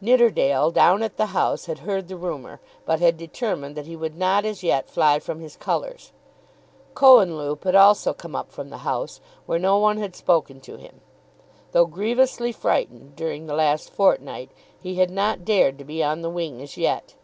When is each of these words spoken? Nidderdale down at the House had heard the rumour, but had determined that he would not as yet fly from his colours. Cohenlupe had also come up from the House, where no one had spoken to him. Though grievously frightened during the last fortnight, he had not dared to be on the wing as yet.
Nidderdale 0.00 0.70
down 0.70 1.02
at 1.02 1.16
the 1.16 1.26
House 1.34 1.66
had 1.66 1.80
heard 1.80 2.06
the 2.06 2.14
rumour, 2.14 2.60
but 2.86 3.00
had 3.00 3.16
determined 3.16 3.74
that 3.76 3.84
he 3.84 3.96
would 3.96 4.16
not 4.16 4.44
as 4.44 4.62
yet 4.62 4.88
fly 4.88 5.18
from 5.18 5.40
his 5.40 5.56
colours. 5.56 6.12
Cohenlupe 6.94 7.64
had 7.64 7.74
also 7.74 8.12
come 8.14 8.36
up 8.36 8.52
from 8.52 8.70
the 8.70 8.86
House, 8.86 9.20
where 9.44 9.58
no 9.58 9.78
one 9.78 9.96
had 9.96 10.14
spoken 10.14 10.60
to 10.60 10.76
him. 10.76 11.00
Though 11.72 11.86
grievously 11.86 12.52
frightened 12.52 13.16
during 13.16 13.48
the 13.48 13.54
last 13.56 13.90
fortnight, 13.90 14.52
he 14.80 15.00
had 15.00 15.10
not 15.10 15.44
dared 15.44 15.78
to 15.78 15.84
be 15.84 16.00
on 16.00 16.22
the 16.22 16.30
wing 16.30 16.62
as 16.62 16.76
yet. 16.76 17.14